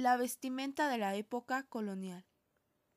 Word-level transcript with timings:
La 0.00 0.16
vestimenta 0.16 0.88
de 0.88 0.96
la 0.96 1.16
época 1.16 1.64
colonial. 1.64 2.24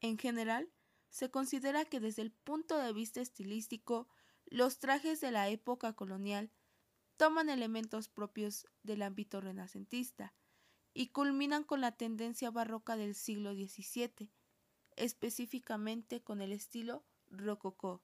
En 0.00 0.18
general, 0.18 0.68
se 1.10 1.30
considera 1.30 1.84
que 1.84 2.00
desde 2.00 2.22
el 2.22 2.32
punto 2.32 2.76
de 2.76 2.92
vista 2.92 3.20
estilístico, 3.20 4.08
los 4.46 4.80
trajes 4.80 5.20
de 5.20 5.30
la 5.30 5.48
época 5.48 5.92
colonial 5.92 6.50
toman 7.16 7.50
elementos 7.50 8.08
propios 8.08 8.66
del 8.82 9.02
ámbito 9.02 9.40
renacentista 9.40 10.34
y 10.92 11.10
culminan 11.10 11.62
con 11.62 11.80
la 11.82 11.92
tendencia 11.92 12.50
barroca 12.50 12.96
del 12.96 13.14
siglo 13.14 13.54
XVII, 13.54 14.32
específicamente 14.96 16.20
con 16.20 16.40
el 16.40 16.50
estilo 16.50 17.04
rococó. 17.28 18.02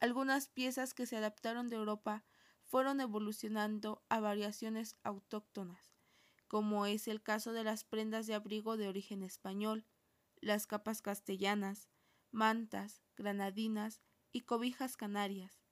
Algunas 0.00 0.48
piezas 0.48 0.92
que 0.92 1.06
se 1.06 1.18
adaptaron 1.18 1.68
de 1.68 1.76
Europa 1.76 2.24
fueron 2.64 3.00
evolucionando 3.00 4.04
a 4.08 4.18
variaciones 4.18 4.96
autóctonas, 5.04 5.95
como 6.48 6.86
es 6.86 7.08
el 7.08 7.22
caso 7.22 7.52
de 7.52 7.64
las 7.64 7.84
prendas 7.84 8.26
de 8.26 8.34
abrigo 8.34 8.76
de 8.76 8.88
origen 8.88 9.22
español, 9.22 9.86
las 10.40 10.66
capas 10.66 11.02
castellanas, 11.02 11.88
mantas, 12.30 13.02
granadinas 13.16 14.02
y 14.32 14.42
cobijas 14.42 14.96
canarias, 14.96 15.62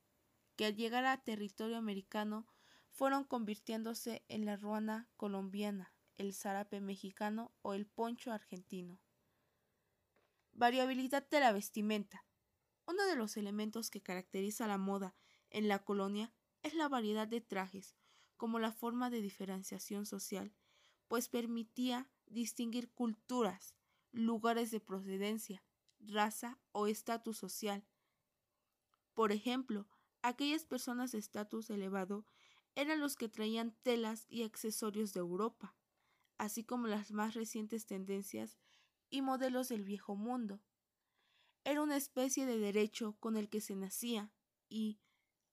que 0.56 0.66
al 0.66 0.77
llegar 0.77 1.05
a 1.05 1.23
territorio 1.23 1.77
americano 1.77 2.46
fueron 2.91 3.24
convirtiéndose 3.24 4.24
en 4.29 4.46
la 4.46 4.56
ruana 4.56 5.09
colombiana, 5.16 5.92
el 6.16 6.32
zarape 6.32 6.80
mexicano 6.80 7.52
o 7.62 7.74
el 7.74 7.87
poncho 7.87 8.32
argentino. 8.32 9.01
Variabilidad 10.52 11.29
de 11.29 11.41
la 11.41 11.52
vestimenta. 11.52 12.24
Uno 12.87 13.04
de 13.06 13.16
los 13.16 13.37
elementos 13.37 13.91
que 13.91 14.02
caracteriza 14.02 14.68
la 14.68 14.79
moda 14.79 15.16
en 15.51 15.68
la 15.68 15.80
colonia 15.80 16.32
es 16.62 16.74
la 16.74 16.88
variedad 16.88 17.27
de 17.27 17.41
trajes, 17.41 17.96
como 18.37 18.59
la 18.59 18.73
forma 18.73 19.10
de 19.10 19.20
diferenciación 19.20 20.06
social, 20.06 20.54
pues 21.08 21.28
permitía 21.28 22.10
distinguir 22.26 22.90
culturas, 22.90 23.74
lugares 24.12 24.70
de 24.70 24.80
procedencia, 24.80 25.65
raza 26.01 26.59
o 26.73 26.87
estatus 26.87 27.38
social. 27.38 27.87
Por 29.14 29.32
ejemplo, 29.32 29.87
aquellas 30.23 30.64
personas 30.64 31.12
de 31.12 31.18
estatus 31.18 31.70
elevado 31.70 32.26
eran 32.74 33.01
los 33.01 33.16
que 33.16 33.29
traían 33.29 33.76
telas 33.82 34.26
y 34.29 34.42
accesorios 34.42 35.12
de 35.12 35.20
Europa, 35.20 35.76
así 36.38 36.64
como 36.64 36.87
las 36.88 37.12
más 37.12 37.34
recientes 37.34 37.86
tendencias 37.86 38.59
y 39.10 39.23
modelos 39.23 39.68
del 39.68 39.84
viejo 39.84 40.16
mundo. 40.16 40.60
Era 41.62 41.82
una 41.82 41.96
especie 41.96 42.46
de 42.46 42.59
derecho 42.59 43.16
con 43.20 43.36
el 43.36 43.48
que 43.48 43.60
se 43.60 43.76
nacía 43.76 44.32
y, 44.68 44.98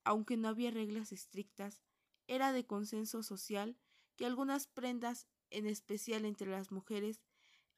aunque 0.04 0.36
no 0.36 0.48
había 0.48 0.72
reglas 0.72 1.12
estrictas, 1.12 1.84
era 2.28 2.52
de 2.52 2.66
consenso 2.66 3.24
social 3.24 3.78
que 4.16 4.26
algunas 4.26 4.68
prendas, 4.68 5.28
en 5.52 5.68
especial 5.68 6.26
entre 6.26 6.50
las 6.50 6.72
mujeres, 6.72 7.22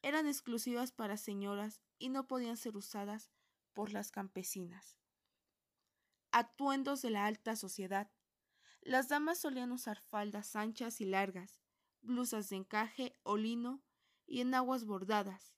eran 0.01 0.27
exclusivas 0.27 0.91
para 0.91 1.17
señoras 1.17 1.81
y 1.99 2.09
no 2.09 2.27
podían 2.27 2.57
ser 2.57 2.77
usadas 2.77 3.29
por 3.73 3.91
las 3.91 4.11
campesinas. 4.11 4.97
Atuendos 6.31 7.01
de 7.01 7.09
la 7.09 7.25
alta 7.25 7.55
sociedad. 7.55 8.11
Las 8.81 9.07
damas 9.07 9.39
solían 9.39 9.71
usar 9.71 10.01
faldas 10.01 10.55
anchas 10.55 10.99
y 10.99 11.05
largas, 11.05 11.59
blusas 12.01 12.49
de 12.49 12.57
encaje 12.57 13.15
o 13.23 13.37
lino 13.37 13.83
y 14.25 14.41
enaguas 14.41 14.85
bordadas. 14.85 15.55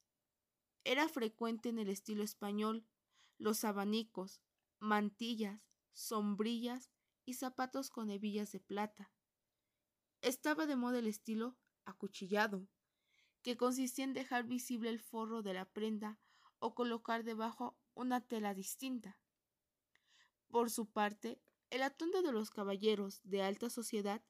Era 0.84 1.10
frecuente 1.10 1.70
en 1.70 1.80
el 1.80 1.90
estilo 1.90 2.24
español 2.24 2.86
los 3.38 3.64
abanicos, 3.64 4.42
mantillas, 4.80 5.68
sombrillas 5.94 6.92
y 7.26 7.34
zapatos 7.34 7.90
con 7.90 8.12
hebillas 8.12 8.52
de 8.52 8.60
plata. 8.60 9.12
Estaba 10.22 10.68
de 10.68 10.76
moda 10.76 11.00
el 11.00 11.08
estilo 11.08 11.58
acuchillado, 11.86 12.68
que 13.42 13.58
consistía 13.58 14.06
en 14.06 14.14
dejar 14.14 14.46
visible 14.46 14.90
el 14.90 15.00
forro 15.00 15.42
de 15.42 15.54
la 15.54 15.66
prenda 15.66 16.20
o 16.60 16.74
colocar 16.74 17.24
debajo 17.24 17.78
una 17.94 18.22
tela 18.22 18.54
distinta. 18.54 19.20
Por 20.50 20.70
su 20.70 20.88
parte, 20.88 21.40
el 21.70 21.84
atuendo 21.84 22.22
de 22.22 22.32
los 22.32 22.50
caballeros 22.50 23.22
de 23.24 23.44
alta 23.44 23.70
sociedad 23.70 24.24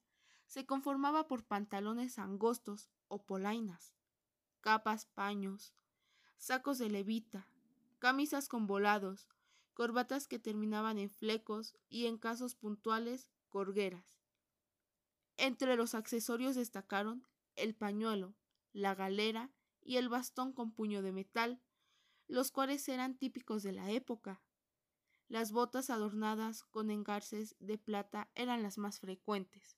se 0.46 0.66
conformaba 0.66 1.26
por 1.26 1.44
pantalones 1.44 2.18
angostos 2.18 2.90
o 3.08 3.22
polainas, 3.22 3.94
capas 4.60 5.06
paños, 5.06 5.74
sacos 6.36 6.78
de 6.78 6.90
levita, 6.90 7.48
camisas 7.98 8.48
con 8.48 8.66
volados, 8.66 9.28
corbatas 9.74 10.26
que 10.26 10.38
terminaban 10.38 10.98
en 10.98 11.10
flecos 11.10 11.76
y 11.88 12.06
en 12.06 12.18
casos 12.18 12.54
puntuales 12.54 13.28
corgueras. 13.48 14.18
Entre 15.36 15.76
los 15.76 15.94
accesorios 15.94 16.56
destacaron 16.56 17.26
el 17.56 17.74
pañuelo, 17.74 18.36
la 18.72 18.94
galera 18.94 19.50
y 19.80 19.96
el 19.96 20.08
bastón 20.08 20.52
con 20.52 20.72
puño 20.72 21.02
de 21.02 21.12
metal, 21.12 21.62
los 22.26 22.50
cuales 22.50 22.88
eran 22.88 23.16
típicos 23.16 23.62
de 23.62 23.72
la 23.72 23.90
época. 23.90 24.42
Las 25.28 25.52
botas 25.52 25.90
adornadas 25.90 26.62
con 26.64 26.90
engarces 26.90 27.56
de 27.58 27.78
plata 27.78 28.30
eran 28.34 28.62
las 28.62 28.78
más 28.78 29.00
frecuentes. 29.00 29.76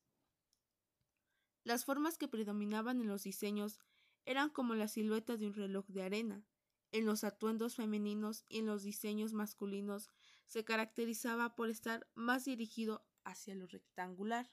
Las 1.64 1.84
formas 1.84 2.18
que 2.18 2.28
predominaban 2.28 3.00
en 3.00 3.08
los 3.08 3.22
diseños 3.22 3.78
eran 4.24 4.50
como 4.50 4.74
la 4.74 4.88
silueta 4.88 5.36
de 5.36 5.46
un 5.46 5.54
reloj 5.54 5.86
de 5.88 6.02
arena. 6.02 6.44
En 6.92 7.06
los 7.06 7.24
atuendos 7.24 7.76
femeninos 7.76 8.44
y 8.48 8.58
en 8.58 8.66
los 8.66 8.82
diseños 8.82 9.32
masculinos 9.32 10.10
se 10.46 10.64
caracterizaba 10.64 11.54
por 11.54 11.68
estar 11.68 12.06
más 12.14 12.44
dirigido 12.44 13.06
hacia 13.24 13.54
lo 13.54 13.66
rectangular. 13.66 14.50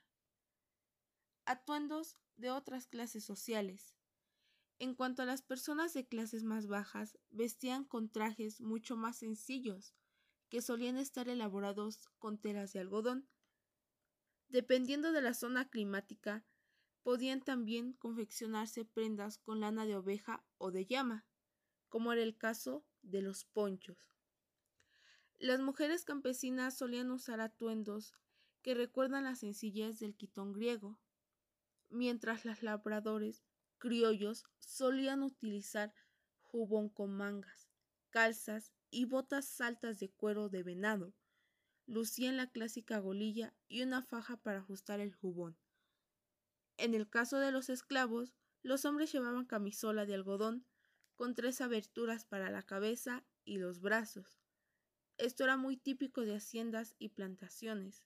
Atuendos 1.47 2.17
de 2.37 2.49
otras 2.49 2.87
clases 2.87 3.23
sociales. 3.23 3.95
En 4.79 4.95
cuanto 4.95 5.21
a 5.21 5.25
las 5.25 5.43
personas 5.43 5.93
de 5.93 6.07
clases 6.07 6.43
más 6.43 6.65
bajas, 6.65 7.19
vestían 7.29 7.85
con 7.85 8.09
trajes 8.09 8.61
mucho 8.61 8.97
más 8.97 9.17
sencillos, 9.17 9.93
que 10.49 10.63
solían 10.63 10.97
estar 10.97 11.29
elaborados 11.29 12.09
con 12.17 12.39
telas 12.39 12.73
de 12.73 12.79
algodón. 12.79 13.29
Dependiendo 14.47 15.11
de 15.11 15.21
la 15.21 15.35
zona 15.35 15.69
climática, 15.69 16.43
podían 17.03 17.43
también 17.43 17.93
confeccionarse 17.93 18.83
prendas 18.83 19.37
con 19.37 19.59
lana 19.59 19.85
de 19.85 19.97
oveja 19.97 20.43
o 20.57 20.71
de 20.71 20.87
llama, 20.87 21.27
como 21.89 22.11
era 22.11 22.23
el 22.23 22.39
caso 22.39 22.83
de 23.03 23.21
los 23.21 23.45
ponchos. 23.45 24.15
Las 25.37 25.59
mujeres 25.59 26.05
campesinas 26.05 26.75
solían 26.75 27.11
usar 27.11 27.39
atuendos 27.39 28.15
que 28.63 28.73
recuerdan 28.73 29.25
la 29.25 29.35
sencillez 29.35 29.99
del 29.99 30.15
quitón 30.15 30.51
griego, 30.51 30.99
mientras 31.95 32.45
las 32.45 32.61
labradores 32.61 33.43
criollos 33.77 34.43
solían 34.59 35.23
utilizar 35.23 35.93
jubón 36.41 36.89
con 36.89 37.15
mangas, 37.15 37.69
calzas 38.09 38.71
y 38.89 39.05
botas 39.05 39.59
altas 39.61 39.99
de 39.99 40.09
cuero 40.09 40.49
de 40.49 40.63
venado. 40.63 41.13
Lucían 41.85 42.37
la 42.37 42.49
clásica 42.49 42.99
golilla 42.99 43.53
y 43.67 43.81
una 43.83 44.01
faja 44.01 44.37
para 44.37 44.59
ajustar 44.59 44.99
el 44.99 45.13
jubón. 45.13 45.57
En 46.77 46.93
el 46.93 47.09
caso 47.09 47.37
de 47.39 47.51
los 47.51 47.69
esclavos, 47.69 48.33
los 48.61 48.85
hombres 48.85 49.11
llevaban 49.11 49.45
camisola 49.45 50.05
de 50.05 50.15
algodón 50.15 50.65
con 51.15 51.35
tres 51.35 51.61
aberturas 51.61 52.25
para 52.25 52.49
la 52.49 52.63
cabeza 52.63 53.25
y 53.43 53.57
los 53.57 53.79
brazos. 53.79 54.39
Esto 55.17 55.43
era 55.43 55.55
muy 55.55 55.77
típico 55.77 56.21
de 56.21 56.35
haciendas 56.35 56.95
y 56.99 57.09
plantaciones. 57.09 58.03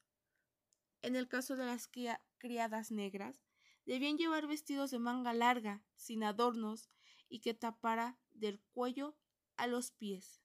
En 1.02 1.16
el 1.16 1.28
caso 1.28 1.56
de 1.56 1.66
las 1.66 1.90
criadas 2.38 2.92
negras, 2.92 3.42
debían 3.86 4.18
llevar 4.18 4.48
vestidos 4.48 4.92
de 4.92 5.00
manga 5.00 5.34
larga, 5.34 5.84
sin 5.96 6.24
adornos 6.24 6.90
y 7.28 7.40
que 7.40 7.54
tapara 7.54 8.20
del 8.32 8.60
cuello 8.74 9.18
a 9.58 9.68
los 9.68 9.92
pies. 9.92 10.42